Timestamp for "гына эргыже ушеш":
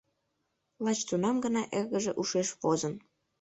1.45-2.49